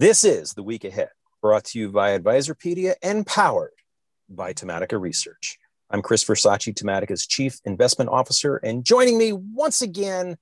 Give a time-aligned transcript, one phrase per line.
[0.00, 3.70] This is the week ahead, brought to you by Advisorpedia and powered
[4.28, 5.56] by Tematica Research.
[5.88, 10.36] I'm Chris Versace, Tematica's Chief Investment Officer, and joining me once again,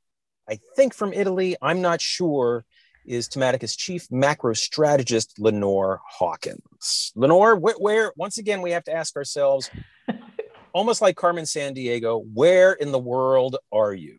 [0.48, 2.64] I think from Italy, I'm not sure,
[3.04, 7.12] is Tematica's Chief Macro Strategist, Lenore Hawkins.
[7.14, 9.70] Lenore, where, where once again, we have to ask ourselves,
[10.72, 14.18] almost like Carmen Sandiego, where in the world are you?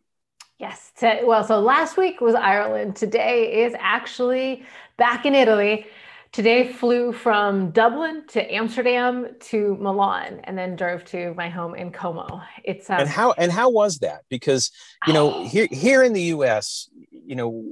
[0.64, 0.92] Yes.
[1.24, 2.96] well, so last week was Ireland.
[2.96, 4.64] Today is actually
[4.96, 5.86] back in Italy.
[6.32, 11.92] Today flew from Dublin to Amsterdam to Milan, and then drove to my home in
[11.92, 12.40] Como.
[12.64, 14.22] It's um, and how and how was that?
[14.30, 14.72] Because
[15.06, 17.70] you know here here in the U.S., you know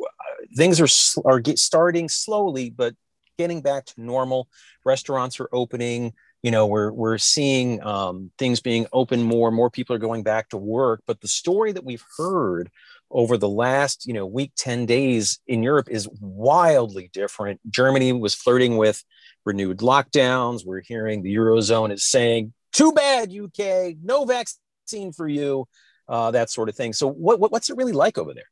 [0.54, 2.94] things are are get, starting slowly, but
[3.38, 4.48] getting back to normal.
[4.84, 6.12] Restaurants are opening.
[6.42, 9.50] You know we're we're seeing um, things being open more.
[9.50, 11.02] More people are going back to work.
[11.06, 12.70] But the story that we've heard
[13.12, 18.34] over the last you know week 10 days in europe is wildly different germany was
[18.34, 19.02] flirting with
[19.44, 25.66] renewed lockdowns we're hearing the eurozone is saying too bad uk no vaccine for you
[26.08, 28.48] uh, that sort of thing so what, what, what's it really like over there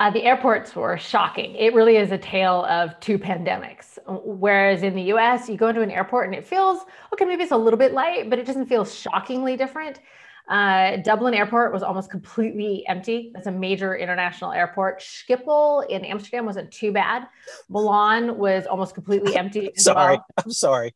[0.00, 1.54] uh, the airports were shocking.
[1.54, 3.98] It really is a tale of two pandemics.
[4.06, 6.80] Whereas in the US, you go into an airport and it feels,
[7.12, 10.00] okay, maybe it's a little bit light, but it doesn't feel shockingly different.
[10.48, 13.30] Uh, Dublin Airport was almost completely empty.
[13.34, 15.00] That's a major international airport.
[15.00, 17.26] Schiphol in Amsterdam wasn't too bad.
[17.68, 19.70] Milan was almost completely empty.
[19.76, 20.26] sorry, well.
[20.44, 20.94] I'm sorry.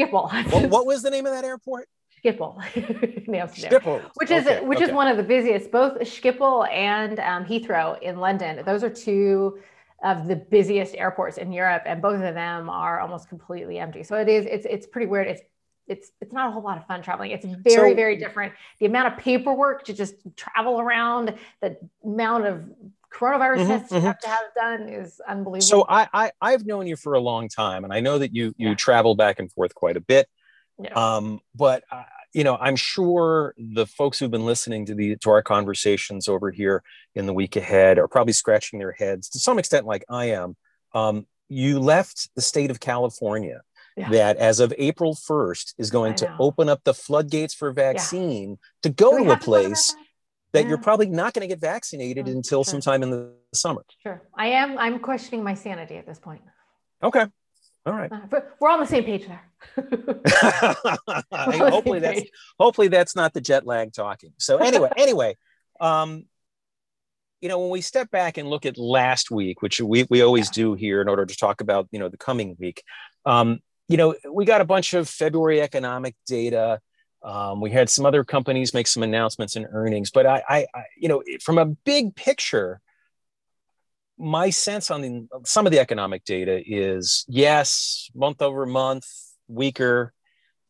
[0.00, 0.52] Schiphol.
[0.52, 1.88] what, what, was the name of that airport?
[2.24, 2.60] Schiphol
[3.26, 4.02] in Amsterdam, Schiphol.
[4.14, 4.86] which is okay, which okay.
[4.86, 5.70] is one of the busiest.
[5.70, 8.64] Both Schiphol and um, Heathrow in London.
[8.64, 9.58] Those are two
[10.02, 14.02] of the busiest airports in Europe, and both of them are almost completely empty.
[14.02, 14.46] So it is.
[14.46, 15.28] It's it's pretty weird.
[15.28, 15.42] It's
[15.88, 17.30] it's it's not a whole lot of fun traveling.
[17.30, 18.52] It's very so, very different.
[18.78, 22.64] The amount of paperwork to just travel around, the amount of
[23.12, 24.06] coronavirus mm-hmm, tests you mm-hmm.
[24.06, 25.84] have to have done is unbelievable.
[25.84, 28.54] So I, I have known you for a long time, and I know that you
[28.56, 28.74] you yeah.
[28.74, 30.28] travel back and forth quite a bit.
[30.82, 30.92] Yeah.
[30.92, 35.30] Um, but uh, you know, I'm sure the folks who've been listening to the to
[35.30, 36.82] our conversations over here
[37.14, 40.56] in the week ahead are probably scratching their heads to some extent, like I am.
[40.94, 43.62] Um, you left the state of California
[43.98, 44.10] yeah.
[44.10, 48.56] that as of April 1st is going to open up the floodgates for vaccine yeah.
[48.82, 49.94] to go to a place
[50.52, 50.68] that yeah.
[50.68, 52.72] you're probably not going to get vaccinated until sure.
[52.72, 53.84] sometime in the summer.
[54.02, 54.22] Sure.
[54.34, 56.42] I am I'm questioning my sanity at this point.
[57.02, 57.26] Okay.
[57.86, 58.10] All right.
[58.10, 59.44] Uh, we're on the same page there.
[61.70, 62.22] hopefully that's
[62.58, 64.32] hopefully that's not the jet lag talking.
[64.38, 65.36] So anyway, anyway,
[65.80, 66.24] um,
[67.40, 70.48] you know, when we step back and look at last week, which we, we always
[70.48, 70.62] yeah.
[70.62, 72.82] do here in order to talk about, you know, the coming week,
[73.24, 76.80] um, you know, we got a bunch of February economic data.
[77.22, 80.82] Um, we had some other companies make some announcements and earnings, but I, I, I,
[80.96, 82.80] you know, from a big picture,
[84.18, 89.06] my sense on the, some of the economic data is yes, month over month,
[89.48, 90.12] weaker,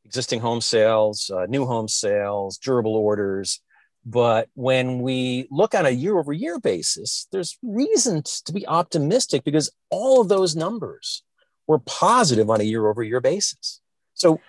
[0.04, 3.60] existing home sales, uh, new home sales, durable orders.
[4.06, 9.44] But when we look on a year over year basis, there's reason to be optimistic
[9.44, 11.22] because all of those numbers
[11.68, 13.80] were positive on a year over year basis.
[14.14, 14.40] So,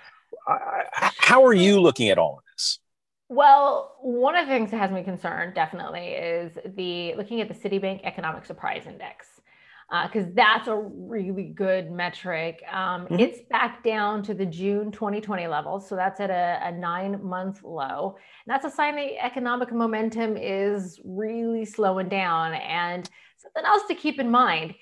[0.48, 0.58] uh,
[0.98, 2.80] how are you looking at all of this?
[3.28, 7.54] Well, one of the things that has me concerned definitely is the looking at the
[7.54, 9.28] Citibank Economic Surprise Index
[10.04, 12.62] because uh, that's a really good metric.
[12.72, 13.20] Um, mm-hmm.
[13.20, 17.64] It's back down to the June 2020 levels, so that's at a, a nine month
[17.64, 18.16] low.
[18.46, 22.54] And that's a sign that economic momentum is really slowing down.
[22.54, 24.76] And something else to keep in mind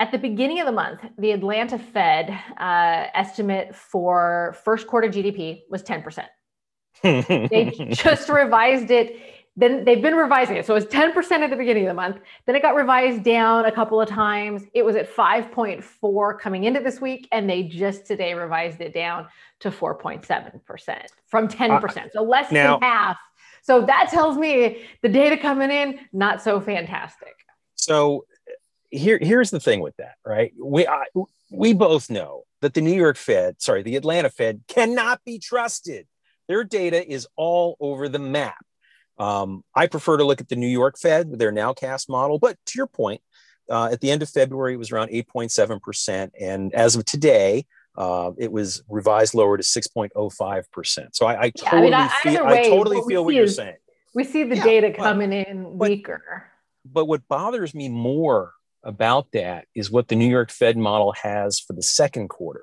[0.00, 5.62] at the beginning of the month, the Atlanta Fed uh, estimate for first quarter GDP
[5.68, 6.24] was 10%.
[7.02, 9.20] they just revised it.
[9.56, 10.66] Then they've been revising it.
[10.66, 12.18] So it was 10% at the beginning of the month.
[12.46, 14.62] Then it got revised down a couple of times.
[14.72, 17.26] It was at 5.4 coming into this week.
[17.32, 19.26] And they just today revised it down
[19.60, 21.82] to 4.7% from 10%.
[21.82, 23.16] Uh, so less now, than half.
[23.62, 27.34] So that tells me the data coming in, not so fantastic.
[27.74, 28.26] So
[28.90, 30.52] here, here's the thing with that, right?
[30.62, 31.04] We I,
[31.50, 36.06] we both know that the New York Fed, sorry, the Atlanta Fed cannot be trusted.
[36.48, 38.64] Their data is all over the map.
[39.18, 42.78] Um, I prefer to look at the New York Fed their nowcast model, but to
[42.78, 43.20] your point,
[43.70, 46.30] uh, at the end of February, it was around 8.7%.
[46.40, 51.08] And as of today, uh, it was revised lower to 6.05%.
[51.12, 53.76] So I, I yeah, totally I mean, feel, way, I totally feel what you're saying.
[54.14, 56.46] We see the yeah, data coming but, in weaker.
[56.84, 58.52] But, but what bothers me more
[58.88, 62.62] about that is what the New York Fed model has for the second quarter,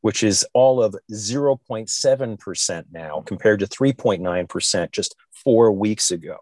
[0.00, 5.14] which is all of 0.7% now compared to 3.9% just
[5.44, 6.38] four weeks ago.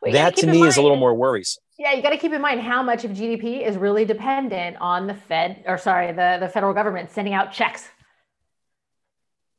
[0.00, 1.62] Well, that to me mind, is a little more worrisome.
[1.78, 5.06] Yeah, you got to keep in mind how much of GDP is really dependent on
[5.06, 7.88] the Fed, or sorry, the, the federal government sending out checks.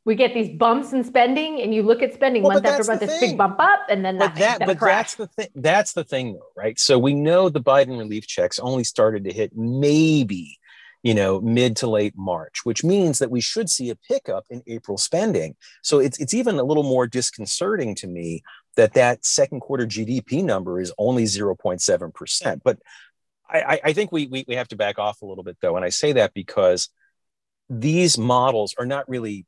[0.10, 3.02] We get these bumps in spending, and you look at spending well, month after month,
[3.02, 5.48] this big bump up, and then but that, but that's the thing.
[5.54, 6.80] That's the thing, though, right?
[6.80, 10.58] So we know the Biden relief checks only started to hit maybe
[11.04, 14.62] you know, mid to late March, which means that we should see a pickup in
[14.68, 15.56] April spending.
[15.82, 18.42] So it's, it's even a little more disconcerting to me
[18.76, 22.62] that that second quarter GDP number is only 0.7%.
[22.64, 22.80] But
[23.50, 25.76] I, I think we, we, we have to back off a little bit, though.
[25.76, 26.90] And I say that because
[27.70, 29.46] these models are not really,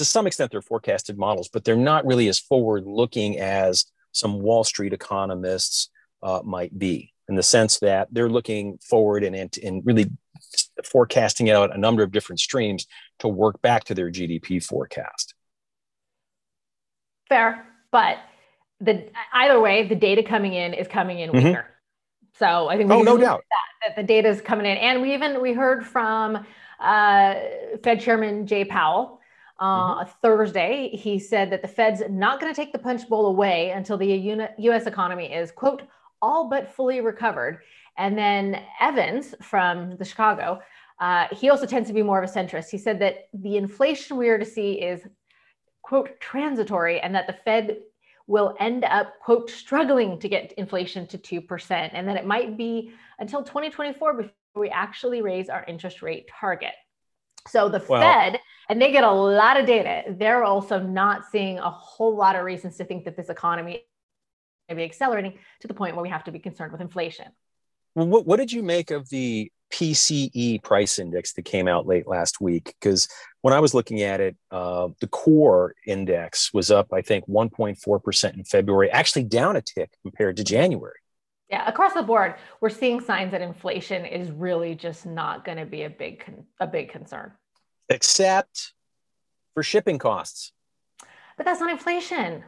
[0.00, 4.40] to some extent, they're forecasted models, but they're not really as forward looking as some
[4.40, 5.90] Wall Street economists
[6.22, 10.10] uh, might be in the sense that they're looking forward and, and really
[10.86, 12.86] forecasting out a number of different streams
[13.18, 15.34] to work back to their GDP forecast.
[17.28, 18.16] Fair, but
[18.80, 21.46] the either way, the data coming in is coming in mm-hmm.
[21.48, 21.66] weaker.
[22.38, 25.12] So I think oh, no doubt that, that the data is coming in, and we
[25.12, 26.46] even we heard from
[26.80, 27.34] uh,
[27.84, 29.19] Fed Chairman Jay Powell
[29.60, 30.10] uh, mm-hmm.
[30.22, 30.90] Thursday.
[30.92, 34.52] He said that the Fed's not going to take the punch bowl away until the
[34.58, 34.86] U.S.
[34.86, 35.82] economy is quote
[36.22, 37.60] all but fully recovered.
[37.96, 40.60] And then Evans from the Chicago,
[41.00, 42.70] uh, he also tends to be more of a centrist.
[42.70, 45.06] He said that the inflation we are to see is,
[45.82, 47.78] quote, transitory, and that the Fed
[48.26, 52.92] will end up, quote, struggling to get inflation to 2%, and that it might be
[53.18, 56.74] until 2024 before we actually raise our interest rate target.
[57.48, 58.40] So the well, Fed,
[58.70, 62.44] and they get a lot of data, they're also not seeing a whole lot of
[62.44, 63.82] reasons to think that this economy
[64.68, 67.26] may be accelerating to the point where we have to be concerned with inflation.
[67.96, 72.06] Well, what, what did you make of the PCE price index that came out late
[72.06, 72.76] last week?
[72.80, 73.08] Because
[73.40, 78.34] when I was looking at it, uh, the core index was up, I think, 1.4%
[78.34, 80.94] in February, actually down a tick compared to January.
[81.48, 85.66] Yeah, across the board, we're seeing signs that inflation is really just not going to
[85.66, 86.22] be a big
[86.60, 87.32] a big concern.
[87.90, 88.72] Except
[89.54, 90.52] for shipping costs.
[91.36, 92.44] But that's not inflation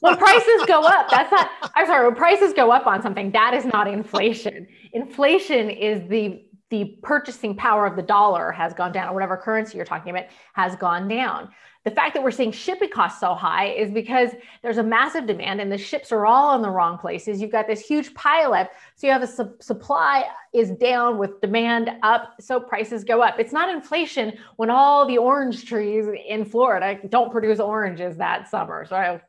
[0.00, 3.54] when prices go up, that's not, I'm sorry, when prices go up on something, that
[3.54, 4.66] is not inflation.
[4.92, 9.76] Inflation is the the purchasing power of the dollar has gone down, or whatever currency
[9.76, 11.50] you're talking about has gone down.
[11.84, 14.30] The fact that we're seeing shipping costs so high is because
[14.62, 17.42] there's a massive demand and the ships are all in the wrong places.
[17.42, 18.68] You've got this huge pileup.
[18.96, 20.24] So you have a su- supply
[20.54, 22.36] is down with demand up.
[22.40, 23.38] So prices go up.
[23.38, 28.86] It's not inflation when all the orange trees in Florida don't produce oranges that summer.
[28.86, 29.20] So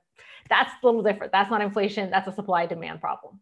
[0.48, 1.34] that's a little different.
[1.34, 2.10] That's not inflation.
[2.10, 3.42] That's a supply demand problem.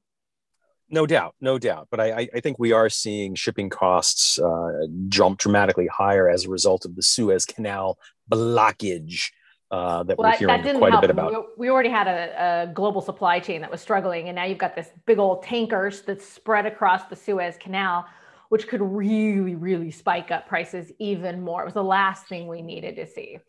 [0.93, 1.87] No doubt, no doubt.
[1.89, 6.49] But I, I think we are seeing shipping costs uh, jump dramatically higher as a
[6.49, 7.97] result of the Suez Canal
[8.31, 9.31] blockage
[9.71, 11.03] uh, that well, we're hearing that quite help.
[11.03, 11.57] a bit about.
[11.57, 14.75] We, already had a, a, global supply chain that was struggling, and now you've got
[14.75, 18.05] this big old tankers that's spread across the Suez Canal,
[18.49, 21.63] which could really, really spike up prices even more.
[21.63, 23.39] It was the last thing we needed to see.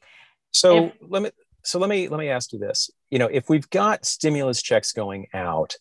[0.52, 1.30] So if, let me
[1.62, 2.90] so let me let me ask you this.
[3.10, 5.76] You know, if we've got stimulus checks going out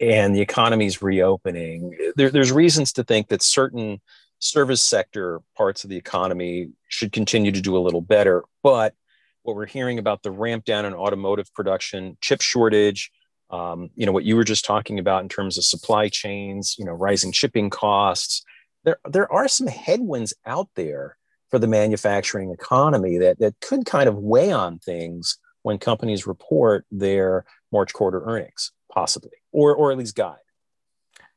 [0.00, 4.00] and the economy is reopening, there, there's reasons to think that certain
[4.38, 8.44] service sector parts of the economy should continue to do a little better.
[8.62, 8.94] But
[9.42, 13.10] what we're hearing about the ramp down in automotive production, chip shortage,
[13.50, 16.84] um, you know, what you were just talking about in terms of supply chains, you
[16.84, 18.44] know, rising shipping costs,
[18.84, 21.16] there, there are some headwinds out there
[21.50, 26.84] for the manufacturing economy that, that could kind of weigh on things when companies report
[26.90, 30.36] their March quarter earnings, possibly, or, or at least guide.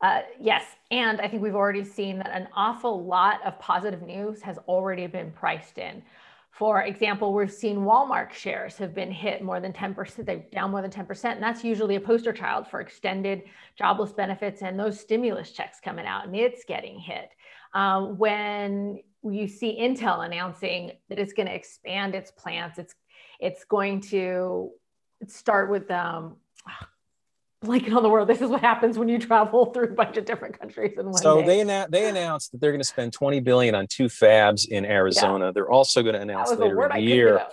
[0.02, 0.64] Uh, yes.
[0.92, 5.08] And I think we've already seen that an awful lot of positive news has already
[5.08, 6.02] been priced in.
[6.52, 10.82] For example, we've seen Walmart shares have been hit more than 10%, they're down more
[10.82, 11.26] than 10%.
[11.34, 13.44] And that's usually a poster child for extended
[13.78, 17.30] jobless benefits and those stimulus checks coming out, and it's getting hit.
[17.76, 22.96] Um, when you see Intel announcing that it's going to expand its plants, it's
[23.40, 24.72] it's going to
[25.28, 26.38] start with um,
[27.68, 28.28] blanking on the world.
[28.28, 31.22] This is what happens when you travel through a bunch of different countries in one
[31.22, 31.48] so day.
[31.48, 34.86] they anna- they announced that they're going to spend 20 billion on two fabs in
[34.86, 35.46] Arizona.
[35.46, 35.52] Yeah.
[35.52, 37.46] They're also going to announce later in the year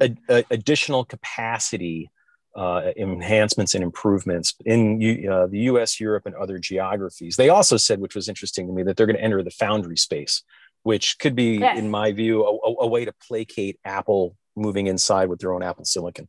[0.00, 2.10] a, a, additional capacity
[2.56, 4.96] uh, enhancements and improvements in
[5.30, 7.36] uh, the U.S., Europe, and other geographies.
[7.36, 9.96] They also said, which was interesting to me, that they're going to enter the foundry
[9.96, 10.42] space,
[10.82, 11.78] which could be, yes.
[11.78, 15.84] in my view, a, a way to placate Apple moving inside with their own Apple
[15.84, 16.28] silicon.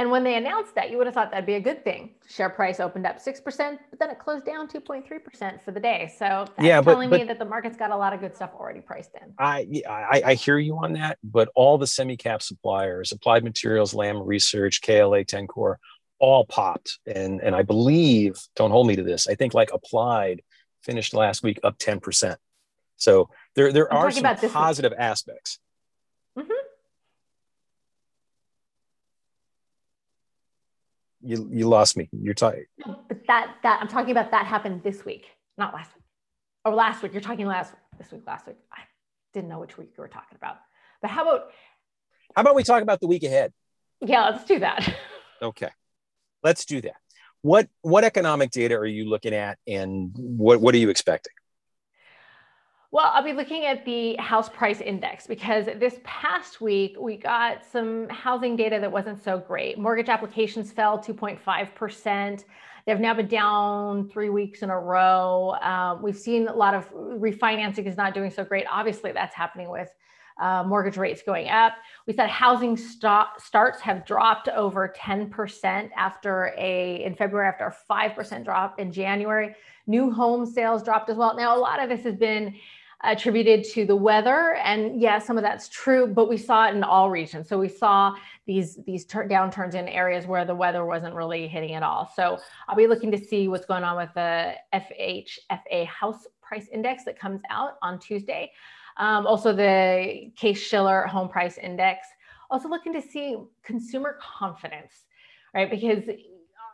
[0.00, 2.12] And when they announced that, you would have thought that'd be a good thing.
[2.26, 6.10] Share price opened up 6%, but then it closed down 2.3% for the day.
[6.18, 8.34] So that's yeah, but, telling but, me that the market's got a lot of good
[8.34, 9.34] stuff already priced in.
[9.38, 14.22] I, I, I hear you on that, but all the semi-cap suppliers, Applied Materials, Lam
[14.22, 15.74] Research, KLA, Tencor,
[16.18, 16.98] all popped.
[17.06, 20.40] And, and I believe, don't hold me to this, I think like applied
[20.82, 22.36] finished last week up 10%.
[22.96, 24.98] So there, there are some positive week.
[24.98, 25.58] aspects.
[26.38, 26.52] Mm-hmm.
[31.22, 32.08] You, you lost me.
[32.12, 32.64] You're talking.
[32.84, 35.26] But that, that I'm talking about that happened this week,
[35.58, 36.04] not last week.
[36.64, 37.12] Or last week.
[37.12, 38.56] You're talking last this week, last week.
[38.72, 38.80] I
[39.32, 40.56] didn't know which week you were talking about.
[41.02, 41.50] But how about
[42.34, 43.52] how about we talk about the week ahead?
[44.00, 44.94] Yeah, let's do that.
[45.42, 45.70] okay.
[46.42, 46.96] Let's do that.
[47.42, 51.32] What what economic data are you looking at and what, what are you expecting?
[52.92, 57.64] Well, I'll be looking at the house price index because this past week we got
[57.64, 59.78] some housing data that wasn't so great.
[59.78, 62.44] Mortgage applications fell 2.5%.
[62.86, 65.54] They've now been down three weeks in a row.
[65.62, 68.66] Um, we've seen a lot of refinancing is not doing so great.
[68.68, 69.88] Obviously, that's happening with
[70.40, 71.74] uh, mortgage rates going up.
[72.08, 77.92] We said housing st- starts have dropped over 10% after a in February after a
[77.92, 79.54] 5% drop in January.
[79.86, 81.36] New home sales dropped as well.
[81.36, 82.56] Now a lot of this has been
[83.02, 86.84] attributed to the weather and yeah some of that's true but we saw it in
[86.84, 88.14] all regions so we saw
[88.46, 92.38] these these ter- downturns in areas where the weather wasn't really hitting at all so
[92.68, 97.18] i'll be looking to see what's going on with the fhfa house price index that
[97.18, 98.50] comes out on tuesday
[99.00, 102.06] um, also, the Case Shiller Home Price Index.
[102.50, 105.06] Also, looking to see consumer confidence,
[105.54, 105.70] right?
[105.70, 106.04] Because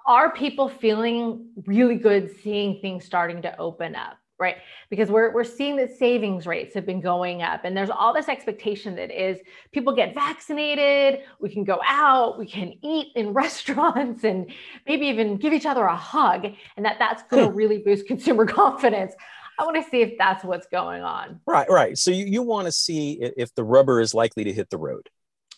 [0.06, 4.18] are people feeling really good seeing things starting to open up?
[4.38, 4.57] Right?
[4.90, 8.28] Because we're, we're seeing that savings rates have been going up, and there's all this
[8.28, 9.38] expectation that is
[9.73, 14.50] people get vaccinated, we can go out, we can eat in restaurants, and
[14.87, 18.47] maybe even give each other a hug, and that that's going to really boost consumer
[18.47, 19.14] confidence.
[19.59, 21.40] I want to see if that's what's going on.
[21.47, 21.97] Right, right.
[21.97, 25.09] So you, you want to see if the rubber is likely to hit the road.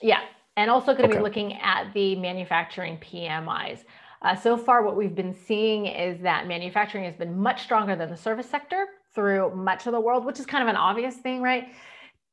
[0.00, 0.20] Yeah.
[0.56, 1.18] And also going to okay.
[1.18, 3.80] be looking at the manufacturing PMIs.
[4.20, 8.10] Uh, so far, what we've been seeing is that manufacturing has been much stronger than
[8.10, 11.40] the service sector through much of the world, which is kind of an obvious thing,
[11.40, 11.68] right?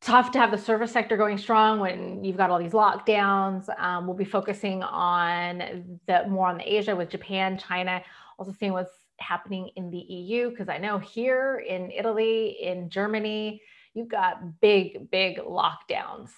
[0.02, 3.68] Tough to have the service sector going strong when you've got all these lockdowns.
[3.80, 8.02] Um, we'll be focusing on the more on the Asia with Japan, China,
[8.38, 13.62] also seeing what's happening in the EU because I know here in Italy, in Germany,
[13.94, 16.30] you've got big, big lockdowns.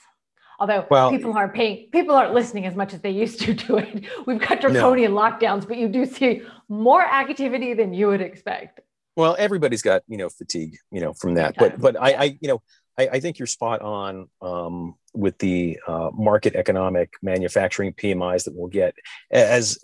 [0.60, 3.78] Although well, people aren't paying, people aren't listening as much as they used to to
[3.78, 4.06] it.
[4.26, 5.20] We've got draconian no.
[5.20, 8.82] lockdowns, but you do see more activity than you would expect.
[9.16, 11.56] Well, everybody's got you know fatigue, you know, from that.
[11.58, 12.62] But but I, I you know
[12.98, 18.56] I, I, think you're spot on um, with the uh, market economic manufacturing PMIs that
[18.56, 18.96] we'll get
[19.32, 19.78] as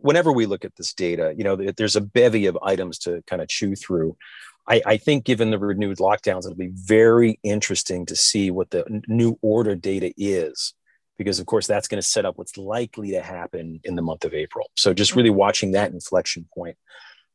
[0.00, 3.42] whenever we look at this data, you know, there's a bevy of items to kind
[3.42, 4.16] of chew through.
[4.66, 8.84] I, I, think given the renewed lockdowns, it'll be very interesting to see what the
[9.08, 10.74] new order data is,
[11.16, 14.24] because of course that's going to set up what's likely to happen in the month
[14.24, 14.70] of April.
[14.76, 16.76] So just really watching that inflection point,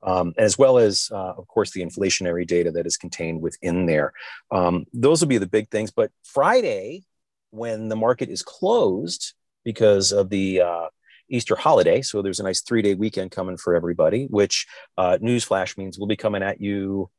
[0.03, 4.13] um, as well as uh, of course the inflationary data that is contained within there.
[4.51, 5.89] Um, those will be the big things.
[5.89, 7.03] But Friday,
[7.49, 10.87] when the market is closed because of the uh,
[11.33, 12.01] Easter holiday.
[12.01, 16.07] So there's a nice three day weekend coming for everybody, which uh, newsflash means we'll
[16.07, 17.09] be coming at you,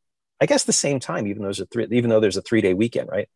[0.40, 2.60] I guess, the same time, even though there's a three, even though there's a three
[2.60, 3.28] day weekend, right?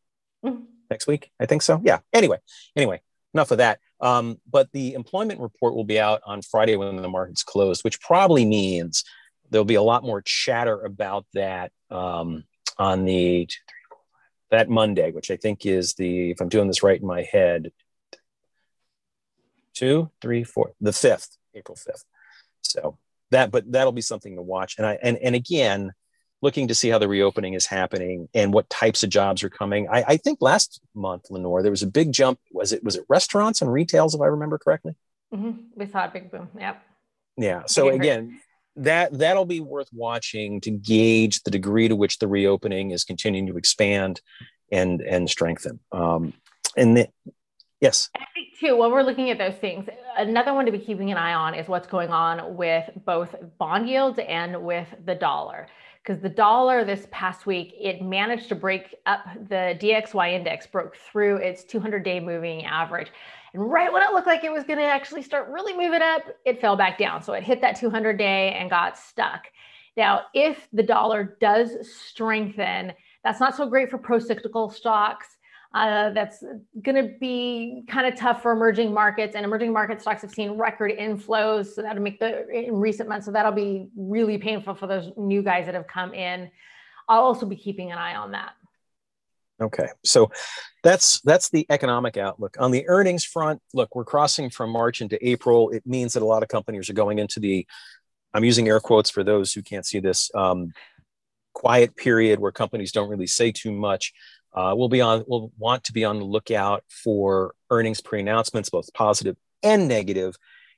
[0.45, 0.63] Mm-hmm.
[0.91, 1.81] Next week, I think so.
[1.85, 1.99] Yeah.
[2.13, 2.39] Anyway,
[2.77, 3.03] anyway,
[3.35, 3.81] enough of that.
[4.01, 8.01] Um, but the employment report will be out on Friday when the market's closed, which
[8.01, 9.05] probably means
[9.51, 12.45] there'll be a lot more chatter about that um,
[12.79, 16.49] on the two, three, four, five, that Monday, which I think is the, if I'm
[16.49, 17.73] doing this right in my head,
[19.79, 22.05] two, three, four, the fifth, April 5th.
[22.63, 22.99] So
[23.31, 24.75] that, but that'll be something to watch.
[24.77, 25.93] And I, and, and again,
[26.43, 29.89] looking to see how the reopening is happening and what types of jobs are coming.
[29.89, 32.41] I, I think last month, Lenore, there was a big jump.
[32.53, 34.97] Was it, was it restaurants and retails, if I remember correctly?
[35.33, 35.61] Mm-hmm.
[35.77, 36.49] We saw a big boom.
[36.59, 36.83] Yep.
[37.37, 37.63] Yeah.
[37.67, 38.41] So again,
[38.77, 43.47] that that'll be worth watching to gauge the degree to which the reopening is continuing
[43.49, 44.21] to expand
[44.73, 45.79] and and strengthen.
[45.93, 46.33] Um,
[46.77, 47.09] and the,
[47.81, 48.11] yes.
[48.17, 51.17] I think too, when we're looking at those things, another one to be keeping an
[51.17, 55.69] eye on is what's going on with both bond yields and with the dollar.
[56.03, 60.97] Because the dollar this past week, it managed to break up the DXY index, broke
[60.97, 63.09] through its 200 day moving average.
[63.53, 66.23] And right when it looked like it was going to actually start really moving up,
[66.45, 67.23] it fell back down.
[67.23, 69.47] So it hit that 200 day and got stuck.
[69.97, 72.93] Now, if the dollar does strengthen,
[73.25, 75.38] that's not so great for pro cyclical stocks
[75.75, 76.43] uh, that's
[76.83, 80.53] going to be kind of tough for emerging markets and emerging market stocks have seen
[80.53, 84.87] record inflows so that'll make the in recent months so that'll be really painful for
[84.87, 86.51] those new guys that have come in
[87.09, 88.53] i'll also be keeping an eye on that
[89.61, 90.31] Okay, so
[90.85, 92.57] that's that's the economic outlook.
[92.61, 95.71] On the earnings front, look, we're crossing from March into April.
[95.71, 97.67] It means that a lot of companies are going into the,
[98.33, 100.73] I'm using air quotes for those who can't see this, um,
[101.55, 104.13] quiet period where companies don't really say too much.
[104.55, 105.25] Uh, we'll be on.
[105.27, 110.37] We'll want to be on the lookout for earnings pre-announcements, both positive and negative.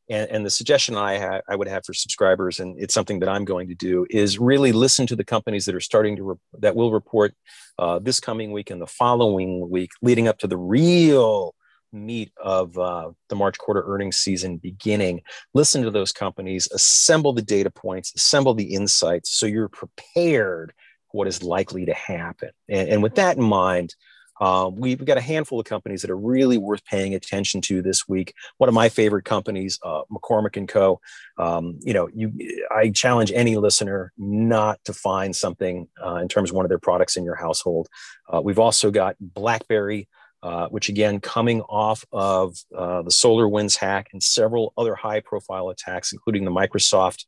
[0.09, 3.29] And, and the suggestion I, ha- I would have for subscribers, and it's something that
[3.29, 6.37] I'm going to do, is really listen to the companies that are starting to re-
[6.59, 7.33] that will report
[7.79, 11.55] uh, this coming week and the following week, leading up to the real
[11.93, 15.21] meat of uh, the March quarter earnings season beginning.
[15.55, 20.73] Listen to those companies, assemble the data points, assemble the insights, so you're prepared
[21.13, 22.51] what is likely to happen.
[22.69, 23.95] And, and with that in mind,
[24.41, 28.09] uh, we've got a handful of companies that are really worth paying attention to this
[28.09, 28.33] week.
[28.57, 30.99] One of my favorite companies, uh, McCormick and Co.
[31.37, 32.33] Um, you know, you,
[32.75, 36.79] I challenge any listener not to find something uh, in terms of one of their
[36.79, 37.89] products in your household.
[38.33, 40.09] Uh, we've also got BlackBerry.
[40.43, 45.69] Uh, which again, coming off of uh, the SolarWinds hack and several other high profile
[45.69, 47.27] attacks, including the Microsoft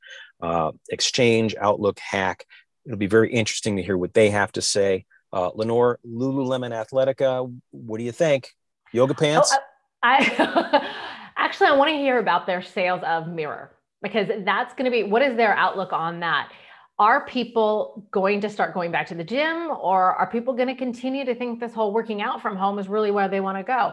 [0.91, 2.47] Exchange Outlook hack.
[2.85, 5.07] It'll be very interesting to hear what they have to say.
[5.33, 8.51] Uh, Lenore, Lululemon Athletica, what do you think?
[8.93, 9.55] Yoga pants?
[9.55, 9.59] Oh,
[10.03, 10.89] I
[11.37, 15.05] actually I want to hear about their sales of Mirror because that's going to be
[15.05, 16.51] what is their outlook on that?
[16.99, 20.75] Are people going to start going back to the gym or are people going to
[20.75, 23.65] continue to think this whole working out from home is really where they want to
[23.65, 23.93] go?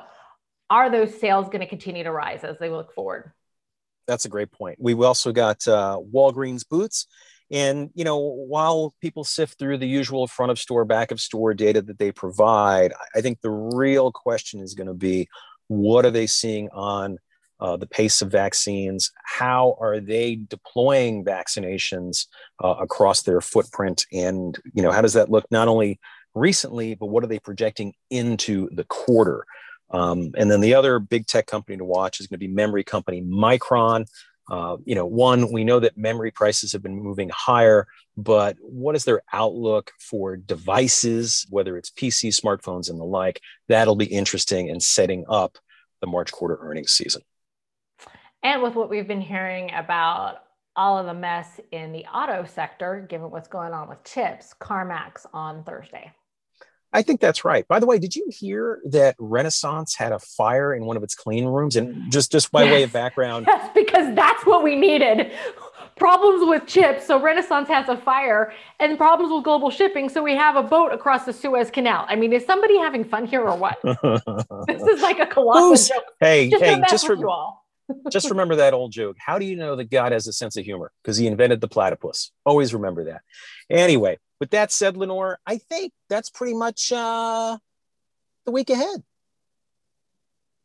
[0.70, 3.32] Are those sales going to continue to rise as they look forward?
[4.06, 4.78] That's a great point.
[4.80, 7.08] We've also got uh, Walgreens boots
[7.52, 11.54] and you know, while people sift through the usual front of store, back of store
[11.54, 15.28] data that they provide, I think the real question is going to be,
[15.68, 17.18] what are they seeing on
[17.60, 19.12] uh, the pace of vaccines?
[19.26, 22.28] How are they deploying vaccinations
[22.64, 24.06] uh, across their footprint?
[24.14, 26.00] And you know, how does that look not only
[26.36, 29.46] recently, but what are they projecting into the quarter?
[29.92, 32.84] Um, and then the other big tech company to watch is going to be memory
[32.84, 34.06] company Micron.
[34.50, 37.88] Uh, you know, one, we know that memory prices have been moving higher,
[38.18, 43.42] but what is their outlook for devices, whether it's PC, smartphones, and the like?
[43.68, 45.58] That'll be interesting in setting up
[46.02, 47.22] the March quarter earnings season.
[48.42, 50.44] And with what we've been hearing about
[50.76, 55.26] all of the mess in the auto sector, given what's going on with chips, CarMax
[55.34, 56.12] on Thursday.
[56.92, 57.68] I think that's right.
[57.68, 61.16] By the way, did you hear that Renesas had a fire in one of its
[61.16, 61.76] clean rooms?
[61.76, 62.10] And mm.
[62.10, 62.74] just just by yes.
[62.74, 65.32] way of background, yes, because that's what we needed.
[65.98, 70.34] Problems with chips, so Renesas has a fire, and problems with global shipping, so we
[70.34, 72.06] have a boat across the Suez Canal.
[72.08, 73.78] I mean, is somebody having fun here or what?
[74.68, 76.06] this is like a colossal joke.
[76.22, 77.66] Hey, just hey, just for you all.
[78.12, 79.18] just remember that old joke.
[79.20, 80.92] How do you know that God has a sense of humor?
[81.04, 82.32] Because he invented the platypus.
[82.46, 83.22] Always remember that.
[83.70, 87.58] Anyway, with that said, Lenore, I think that's pretty much uh,
[88.46, 89.04] the week ahead.